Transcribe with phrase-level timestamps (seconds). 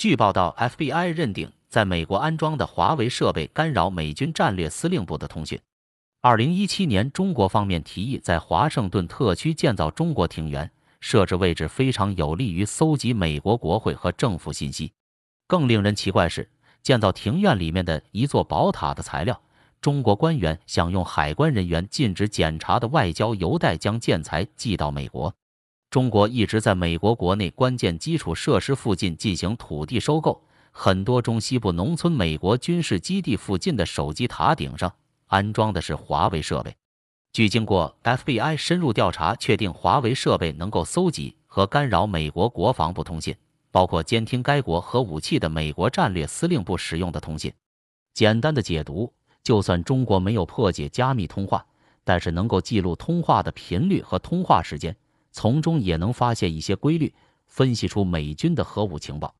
[0.00, 5.60] 据报道，FBI 认定在美国安装的华为设备干扰美军战略司令部的通讯。
[6.22, 14.90] 二零一七年，中国方面提议在华盛顿特区建造中国庭园，设置位置非常有利于搜集美国国会和政府信息。
[15.46, 16.48] 更令人奇怪是，
[16.82, 19.38] 建造庭院里面的一座宝塔的材料，
[19.82, 25.34] 中国官员想用海关人员禁止检查的外交邮袋将建材寄到美国。
[25.90, 30.40] 中国一直在美国国内关键基础设施附近进行土地收购，
[30.70, 34.94] 很多中西部农村美国军事基地附近的手机塔顶上
[35.26, 36.72] 安装的是华为设备。
[37.32, 43.34] 据经过 FBI 深入调查，确定华为设备能够搜集和干扰美国国防部通信，
[43.72, 47.52] 包括监听该国核武器的美国战略司令部使用的通信。
[48.14, 51.66] 简单的解读，就算中国没有破解加密通话，
[52.04, 54.94] 但是能够记录通话的频率和通话时间。
[55.30, 57.14] 从中也能发现一些规律，
[57.46, 59.34] 分析出美军的核武情报。